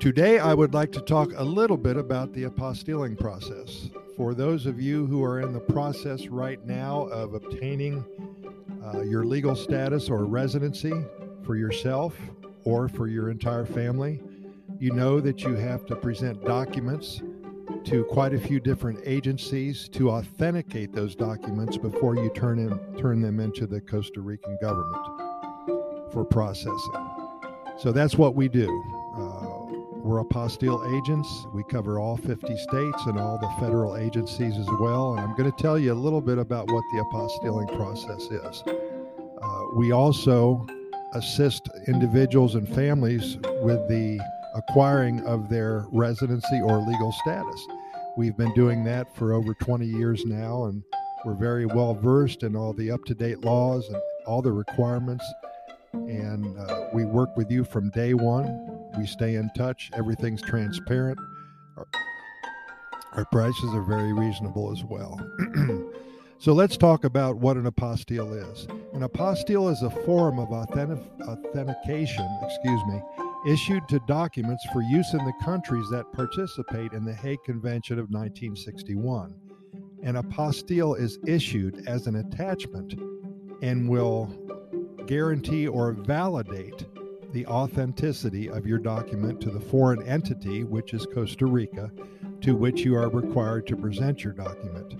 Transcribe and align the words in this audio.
Today, 0.00 0.38
I 0.38 0.54
would 0.54 0.74
like 0.74 0.92
to 0.92 1.00
talk 1.00 1.32
a 1.34 1.42
little 1.42 1.76
bit 1.76 1.96
about 1.96 2.32
the 2.32 2.44
apostilling 2.44 3.18
process. 3.18 3.90
For 4.16 4.32
those 4.32 4.64
of 4.64 4.80
you 4.80 5.06
who 5.06 5.24
are 5.24 5.40
in 5.40 5.52
the 5.52 5.58
process 5.58 6.28
right 6.28 6.64
now 6.64 7.06
of 7.08 7.34
obtaining 7.34 8.04
uh, 8.84 9.02
your 9.02 9.24
legal 9.24 9.56
status 9.56 10.08
or 10.08 10.24
residency 10.24 10.92
for 11.42 11.56
yourself 11.56 12.16
or 12.62 12.88
for 12.88 13.08
your 13.08 13.28
entire 13.28 13.66
family, 13.66 14.22
you 14.78 14.92
know 14.92 15.18
that 15.18 15.42
you 15.42 15.56
have 15.56 15.84
to 15.86 15.96
present 15.96 16.44
documents 16.44 17.20
to 17.82 18.04
quite 18.04 18.34
a 18.34 18.38
few 18.38 18.60
different 18.60 19.00
agencies 19.04 19.88
to 19.88 20.10
authenticate 20.10 20.92
those 20.92 21.16
documents 21.16 21.76
before 21.76 22.14
you 22.14 22.30
turn 22.36 22.60
in, 22.60 22.78
turn 22.96 23.20
them 23.20 23.40
into 23.40 23.66
the 23.66 23.80
Costa 23.80 24.20
Rican 24.20 24.56
government 24.60 25.04
for 26.12 26.24
processing. 26.24 27.10
So 27.78 27.90
that's 27.90 28.14
what 28.14 28.36
we 28.36 28.48
do. 28.48 28.97
We're 30.08 30.24
apostille 30.24 30.90
agents. 30.96 31.46
We 31.52 31.62
cover 31.64 31.98
all 31.98 32.16
50 32.16 32.56
states 32.56 33.04
and 33.04 33.20
all 33.20 33.36
the 33.36 33.50
federal 33.60 33.98
agencies 33.98 34.56
as 34.56 34.66
well. 34.80 35.12
And 35.12 35.20
I'm 35.20 35.36
going 35.36 35.52
to 35.52 35.62
tell 35.62 35.78
you 35.78 35.92
a 35.92 36.00
little 36.00 36.22
bit 36.22 36.38
about 36.38 36.66
what 36.70 36.82
the 36.94 37.04
apostilling 37.04 37.76
process 37.76 38.22
is. 38.22 38.62
Uh, 38.66 39.64
we 39.76 39.92
also 39.92 40.66
assist 41.12 41.68
individuals 41.88 42.54
and 42.54 42.66
families 42.66 43.36
with 43.60 43.86
the 43.90 44.18
acquiring 44.54 45.20
of 45.26 45.50
their 45.50 45.84
residency 45.92 46.58
or 46.62 46.78
legal 46.78 47.12
status. 47.12 47.66
We've 48.16 48.34
been 48.34 48.54
doing 48.54 48.84
that 48.84 49.14
for 49.14 49.34
over 49.34 49.52
20 49.52 49.84
years 49.84 50.24
now, 50.24 50.64
and 50.64 50.82
we're 51.26 51.34
very 51.34 51.66
well 51.66 51.92
versed 51.92 52.44
in 52.44 52.56
all 52.56 52.72
the 52.72 52.90
up 52.90 53.04
to 53.08 53.14
date 53.14 53.44
laws 53.44 53.86
and 53.90 54.00
all 54.26 54.40
the 54.40 54.52
requirements. 54.52 55.26
And 55.92 56.58
uh, 56.58 56.86
we 56.94 57.04
work 57.04 57.36
with 57.36 57.50
you 57.50 57.62
from 57.62 57.90
day 57.90 58.14
one 58.14 58.77
we 58.98 59.06
stay 59.06 59.36
in 59.36 59.48
touch. 59.56 59.90
Everything's 59.94 60.42
transparent. 60.42 61.18
Our, 61.76 61.86
our 63.12 63.24
prices 63.26 63.74
are 63.74 63.82
very 63.82 64.12
reasonable 64.12 64.72
as 64.72 64.82
well. 64.84 65.18
so 66.38 66.52
let's 66.52 66.76
talk 66.76 67.04
about 67.04 67.36
what 67.36 67.56
an 67.56 67.64
apostille 67.64 68.34
is. 68.52 68.66
An 68.92 69.02
apostille 69.02 69.70
is 69.70 69.82
a 69.82 69.90
form 70.04 70.38
of 70.40 70.50
authentic, 70.50 70.98
authentication, 71.22 72.28
excuse 72.42 72.80
me, 72.88 73.00
issued 73.46 73.88
to 73.88 74.00
documents 74.08 74.66
for 74.72 74.82
use 74.82 75.12
in 75.12 75.24
the 75.24 75.44
countries 75.44 75.86
that 75.92 76.12
participate 76.12 76.92
in 76.92 77.04
the 77.04 77.14
Hague 77.14 77.42
Convention 77.44 77.98
of 77.98 78.10
1961. 78.10 79.34
An 80.02 80.14
apostille 80.14 80.98
is 80.98 81.18
issued 81.26 81.86
as 81.86 82.06
an 82.06 82.16
attachment 82.16 82.94
and 83.62 83.88
will 83.88 84.26
guarantee 85.06 85.66
or 85.68 85.92
validate 85.92 86.84
the 87.32 87.46
authenticity 87.46 88.48
of 88.48 88.66
your 88.66 88.78
document 88.78 89.40
to 89.42 89.50
the 89.50 89.60
foreign 89.60 90.02
entity, 90.06 90.64
which 90.64 90.94
is 90.94 91.06
Costa 91.06 91.46
Rica, 91.46 91.90
to 92.40 92.54
which 92.54 92.80
you 92.80 92.96
are 92.96 93.10
required 93.10 93.66
to 93.66 93.76
present 93.76 94.24
your 94.24 94.32
document. 94.32 94.94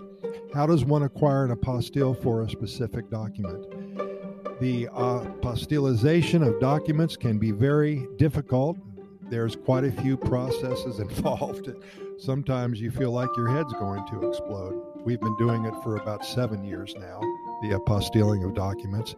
How 0.52 0.66
does 0.66 0.84
one 0.84 1.02
acquire 1.02 1.44
an 1.44 1.54
apostille 1.54 2.20
for 2.22 2.42
a 2.42 2.50
specific 2.50 3.10
document? 3.10 3.66
The 4.60 4.88
uh, 4.88 5.20
apostillization 5.20 6.46
of 6.46 6.60
documents 6.60 7.16
can 7.16 7.38
be 7.38 7.52
very 7.52 8.06
difficult. 8.16 8.76
There's 9.30 9.56
quite 9.56 9.84
a 9.84 9.92
few 9.92 10.16
processes 10.16 10.98
involved. 11.00 11.70
Sometimes 12.18 12.80
you 12.80 12.90
feel 12.90 13.12
like 13.12 13.28
your 13.36 13.48
head's 13.48 13.72
going 13.74 14.06
to 14.08 14.28
explode. 14.28 14.82
We've 15.04 15.20
been 15.20 15.36
doing 15.36 15.64
it 15.64 15.74
for 15.82 15.96
about 15.96 16.24
seven 16.24 16.64
years 16.64 16.94
now 16.98 17.20
the 17.62 17.70
apostilling 17.70 18.44
of 18.44 18.54
documents. 18.54 19.14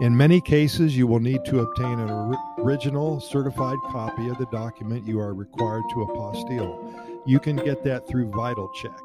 In 0.00 0.16
many 0.16 0.40
cases, 0.40 0.96
you 0.96 1.06
will 1.06 1.20
need 1.20 1.44
to 1.46 1.60
obtain 1.60 2.00
an 2.00 2.36
original 2.58 3.20
certified 3.20 3.78
copy 3.90 4.28
of 4.28 4.38
the 4.38 4.46
document 4.46 5.06
you 5.06 5.20
are 5.20 5.34
required 5.34 5.84
to 5.90 5.96
apostille. 5.96 7.22
You 7.26 7.38
can 7.38 7.56
get 7.56 7.84
that 7.84 8.06
through 8.08 8.30
Vital 8.30 8.70
Check. 8.82 8.98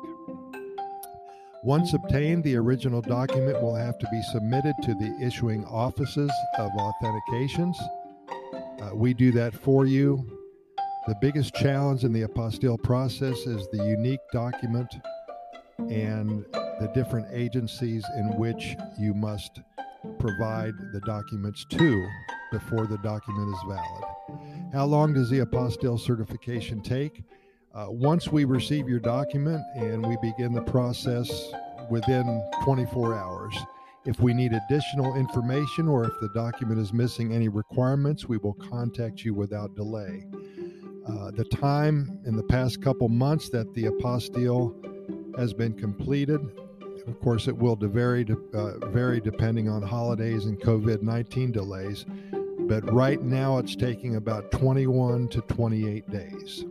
Once 1.63 1.93
obtained, 1.93 2.43
the 2.43 2.55
original 2.55 3.01
document 3.01 3.61
will 3.61 3.75
have 3.75 3.97
to 3.99 4.07
be 4.11 4.21
submitted 4.31 4.73
to 4.81 4.93
the 4.95 5.17
issuing 5.21 5.65
offices 5.65 6.31
of 6.57 6.71
authentications. 6.71 7.75
Uh, 8.81 8.95
we 8.95 9.13
do 9.13 9.31
that 9.31 9.53
for 9.53 9.85
you. 9.85 10.25
The 11.07 11.15
biggest 11.21 11.53
challenge 11.55 12.03
in 12.03 12.13
the 12.13 12.21
apostille 12.21 12.81
process 12.81 13.37
is 13.45 13.67
the 13.71 13.83
unique 13.85 14.19
document 14.31 14.93
and 15.79 16.45
the 16.79 16.87
different 16.93 17.27
agencies 17.31 18.05
in 18.17 18.37
which 18.37 18.75
you 18.97 19.13
must 19.13 19.61
provide 20.17 20.73
the 20.93 21.01
documents 21.05 21.65
to 21.69 22.07
before 22.51 22.87
the 22.87 22.97
document 22.99 23.53
is 23.53 23.61
valid. 23.67 24.03
How 24.73 24.85
long 24.85 25.13
does 25.13 25.29
the 25.29 25.39
apostille 25.39 25.99
certification 25.99 26.81
take? 26.81 27.23
Uh, 27.73 27.87
once 27.89 28.29
we 28.29 28.45
receive 28.45 28.87
your 28.89 28.99
document 28.99 29.61
and 29.75 30.05
we 30.05 30.17
begin 30.21 30.53
the 30.53 30.61
process 30.61 31.51
within 31.89 32.49
24 32.63 33.15
hours. 33.15 33.55
If 34.05 34.19
we 34.19 34.33
need 34.33 34.53
additional 34.53 35.15
information 35.15 35.87
or 35.87 36.05
if 36.05 36.13
the 36.21 36.29
document 36.29 36.79
is 36.79 36.93
missing 36.93 37.33
any 37.33 37.49
requirements, 37.49 38.27
we 38.27 38.37
will 38.37 38.53
contact 38.53 39.23
you 39.23 39.33
without 39.33 39.75
delay. 39.75 40.25
Uh, 41.07 41.31
the 41.31 41.45
time 41.45 42.19
in 42.25 42.35
the 42.35 42.43
past 42.43 42.81
couple 42.81 43.09
months 43.09 43.49
that 43.49 43.73
the 43.73 43.85
apostille 43.85 44.73
has 45.37 45.53
been 45.53 45.73
completed. 45.73 46.39
Of 47.09 47.19
course, 47.21 47.47
it 47.47 47.57
will 47.57 47.75
vary, 47.75 48.25
uh, 48.53 48.77
vary 48.87 49.19
depending 49.19 49.67
on 49.67 49.81
holidays 49.81 50.45
and 50.45 50.59
COVID 50.59 51.01
19 51.01 51.51
delays, 51.51 52.05
but 52.59 52.91
right 52.93 53.21
now 53.21 53.57
it's 53.57 53.75
taking 53.75 54.15
about 54.15 54.51
21 54.51 55.27
to 55.29 55.41
28 55.41 56.09
days. 56.11 56.65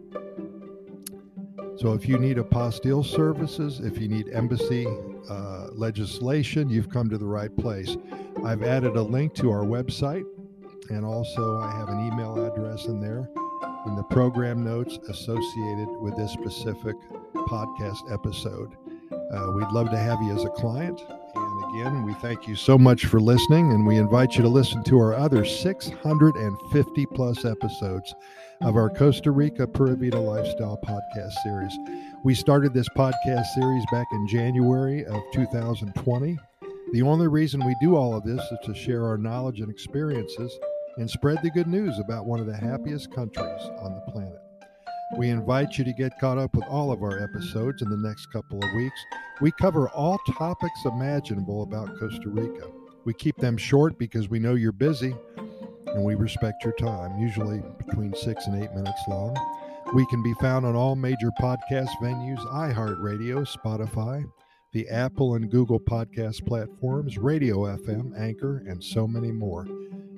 So 1.77 1.93
if 1.93 2.09
you 2.09 2.19
need 2.19 2.37
apostille 2.37 3.05
services, 3.05 3.81
if 3.81 3.99
you 3.99 4.09
need 4.09 4.29
embassy 4.33 4.87
uh, 5.29 5.69
legislation, 5.73 6.71
you've 6.71 6.89
come 6.89 7.11
to 7.11 7.19
the 7.19 7.27
right 7.27 7.55
place. 7.57 7.97
I've 8.45 8.63
added 8.63 8.97
a 8.97 9.03
link 9.03 9.35
to 9.35 9.51
our 9.51 9.65
website, 9.65 10.25
and 10.91 11.05
also 11.05 11.59
I 11.59 11.77
have 11.77 11.89
an 11.89 12.07
email 12.07 12.47
address 12.47 12.87
in 12.87 13.01
there 13.01 13.29
in 13.87 13.97
the 13.97 14.05
program 14.05 14.65
notes 14.65 14.99
associated 15.09 15.89
with 16.01 16.17
this 16.17 16.33
specific 16.33 16.95
podcast 17.35 18.13
episode. 18.13 18.77
Uh, 19.33 19.51
we'd 19.53 19.69
love 19.69 19.91
to 19.91 19.99
have 19.99 20.21
you 20.23 20.35
as 20.35 20.45
a 20.45 20.51
client. 20.51 21.01
And 21.35 21.65
again, 21.65 22.03
we 22.05 22.15
thank 22.15 22.49
you 22.49 22.57
so 22.57 22.79
much 22.79 23.07
for 23.07 23.21
listening, 23.21 23.73
and 23.73 23.87
we 23.87 23.97
invite 23.97 24.37
you 24.37 24.43
to 24.43 24.49
listen 24.49 24.83
to 24.85 24.99
our 24.99 25.15
other 25.15 25.45
650 25.45 27.07
plus 27.15 27.45
episodes 27.45 28.15
of 28.63 28.77
our 28.77 28.89
Costa 28.89 29.31
Rica 29.31 29.67
Pura 29.67 29.97
Vida 29.97 30.19
Lifestyle 30.19 30.81
podcast 30.85 31.33
series. 31.43 31.73
We 32.25 32.35
started 32.35 32.73
this 32.73 32.89
podcast 32.97 33.47
series 33.55 33.85
back 33.93 34.07
in 34.13 34.27
January 34.27 35.05
of 35.05 35.23
2020. 35.33 36.39
The 36.93 37.03
only 37.03 37.29
reason 37.29 37.65
we 37.65 37.77
do 37.83 37.97
all 37.97 38.17
of 38.17 38.25
this 38.25 38.41
is 38.41 38.59
to 38.65 38.75
share 38.75 39.07
our 39.07 39.19
knowledge 39.19 39.61
and 39.61 39.71
experiences 39.71 40.59
and 40.97 41.09
spread 41.09 41.39
the 41.43 41.51
good 41.51 41.69
news 41.69 41.99
about 41.99 42.25
one 42.25 42.41
of 42.41 42.47
the 42.47 42.57
happiest 42.57 43.15
countries 43.15 43.63
on 43.81 43.95
the 43.95 44.11
planet. 44.13 44.48
We 45.17 45.31
invite 45.31 45.79
you 45.79 45.85
to 45.85 45.93
get 45.93 46.19
caught 46.19 46.37
up 46.37 46.55
with 46.55 46.67
all 46.67 46.93
of 46.93 47.03
our 47.03 47.23
episodes 47.23 47.81
in 47.81 47.89
the 47.89 47.97
next 47.97 48.27
couple 48.27 48.63
of 48.63 48.75
weeks. 48.75 49.01
We 49.41 49.51
cover 49.53 49.89
all 49.89 50.19
topics 50.37 50.85
imaginable 50.85 51.63
about 51.63 51.99
Costa 51.99 52.29
Rica. 52.29 52.69
We 53.05 53.15
keep 53.15 53.39
them 53.39 53.57
short 53.57 53.99
because 53.99 54.29
we 54.29 54.39
know 54.39 54.55
you're 54.55 54.71
busy 54.71 55.17
and 55.87 56.05
we 56.05 56.15
respect 56.15 56.63
your 56.63 56.75
time, 56.75 57.19
usually 57.19 57.63
between 57.79 58.15
six 58.15 58.47
and 58.47 58.63
eight 58.63 58.73
minutes 58.75 59.01
long. 59.09 59.35
We 59.95 60.05
can 60.07 60.23
be 60.23 60.35
found 60.35 60.67
on 60.67 60.77
all 60.77 60.95
major 60.95 61.31
podcast 61.41 61.89
venues 62.03 62.45
iHeartRadio, 62.53 63.49
Spotify, 63.49 64.31
the 64.73 64.87
Apple 64.91 65.37
and 65.37 65.51
Google 65.51 65.81
podcast 65.81 66.47
platforms, 66.47 67.17
Radio 67.17 67.61
FM, 67.61 68.19
Anchor, 68.21 68.63
and 68.69 68.85
so 68.85 69.09
many 69.09 69.33
more. 69.33 69.67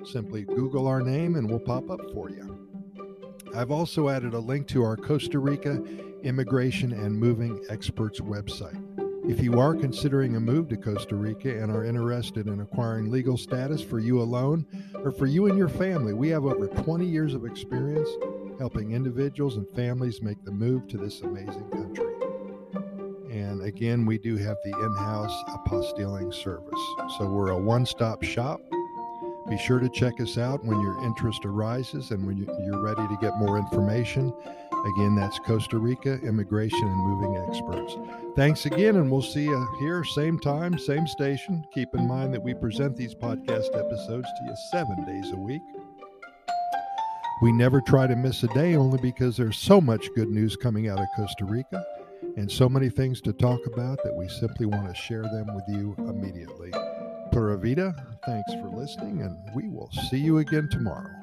Simply 0.05 0.43
Google 0.45 0.89
our 0.89 1.01
name 1.01 1.37
and 1.37 1.49
we'll 1.49 1.61
pop 1.61 1.89
up 1.89 2.01
for 2.13 2.29
you. 2.29 2.70
I've 3.55 3.71
also 3.71 4.09
added 4.09 4.35
a 4.35 4.39
link 4.39 4.69
to 4.69 4.85
our 4.85 4.97
Costa 4.97 5.39
Rica 5.39 5.83
Immigration 6.23 6.93
and 6.93 7.19
Moving 7.19 7.65
Experts 7.69 8.21
website. 8.21 8.81
If 9.29 9.43
you 9.43 9.59
are 9.59 9.75
considering 9.75 10.37
a 10.37 10.41
move 10.41 10.69
to 10.69 10.77
Costa 10.77 11.17
Rica 11.17 11.61
and 11.61 11.71
are 11.71 11.85
interested 11.85 12.47
in 12.47 12.61
acquiring 12.61 13.11
legal 13.11 13.37
status 13.37 13.83
for 13.83 13.99
you 13.99 14.21
alone 14.21 14.67
or 15.05 15.11
for 15.11 15.27
you 15.27 15.47
and 15.47 15.59
your 15.59 15.69
family, 15.69 16.15
we 16.15 16.29
have 16.29 16.45
over 16.45 16.69
20 16.69 17.05
years 17.05 17.35
of 17.35 17.45
experience 17.45 18.09
helping 18.59 18.93
individuals 18.93 19.57
and 19.57 19.69
families 19.71 20.23
make 20.23 20.43
the 20.45 20.53
move 20.53 20.87
to 20.89 20.97
this 20.97 21.21
amazing 21.23 21.69
country. 21.71 22.07
And 23.31 23.63
again, 23.63 24.07
we 24.07 24.19
do 24.19 24.37
have 24.37 24.59
the 24.65 24.71
in 24.71 24.97
house 24.97 25.43
apostilling 25.49 26.33
service. 26.33 26.81
So 27.19 27.29
we're 27.29 27.51
a 27.51 27.59
one 27.59 27.85
stop 27.85 28.23
shop 28.23 28.61
be 29.49 29.59
sure 29.59 29.81
to 29.81 29.89
check 29.89 30.21
us 30.21 30.39
out 30.39 30.65
when 30.65 30.81
your 30.81 31.03
interest 31.05 31.45
arises 31.45 32.11
and 32.11 32.27
when 32.27 32.39
you're 32.39 32.83
ready 32.83 33.07
to 33.09 33.19
get 33.21 33.37
more 33.39 33.59
information. 33.59 34.33
Again, 34.97 35.15
that's 35.15 35.39
Costa 35.41 35.79
Rica 35.79 36.21
Immigration 36.23 36.87
and 36.87 36.97
Moving 36.97 37.37
Experts. 37.49 37.97
Thanks 38.37 38.67
again, 38.67 38.97
and 38.97 39.11
we'll 39.11 39.23
see 39.23 39.45
you 39.45 39.69
here, 39.81 40.05
same 40.05 40.39
time, 40.39 40.79
same 40.79 41.07
station. 41.07 41.65
Keep 41.75 41.95
in 41.95 42.07
mind 42.07 42.33
that 42.33 42.43
we 42.43 42.55
present 42.55 42.97
these 42.97 43.15
podcast 43.15 43.77
episodes 43.77 44.27
to 44.27 44.45
you 44.45 44.55
seven 44.71 45.05
days 45.05 45.33
a 45.33 45.37
week. 45.37 45.63
We 47.43 47.53
never 47.53 47.81
try 47.81 48.07
to 48.07 48.17
miss 48.17 48.43
a 48.43 48.49
day 48.49 48.77
only 48.77 49.01
because 49.01 49.37
there's 49.37 49.59
so 49.59 49.81
much 49.81 50.09
good 50.15 50.29
news 50.29 50.57
coming 50.57 50.89
out 50.89 51.01
of 51.01 51.07
Costa 51.17 51.45
Rica 51.45 51.85
and 52.37 52.51
so 52.51 52.69
many 52.69 52.89
things 52.89 53.21
to 53.23 53.33
talk 53.33 53.61
about 53.67 53.99
that 54.05 54.15
we 54.15 54.29
simply 54.29 54.67
want 54.67 54.89
to 54.89 54.95
share 54.95 55.23
them 55.23 55.55
with 55.55 55.65
you 55.69 55.95
immediately. 55.99 56.71
Pura 57.31 57.57
Vida. 57.57 57.95
Thanks 58.27 58.53
for 58.55 58.69
listening, 58.69 59.23
and 59.23 59.39
we 59.55 59.69
will 59.69 59.91
see 60.11 60.19
you 60.19 60.39
again 60.39 60.69
tomorrow. 60.71 61.20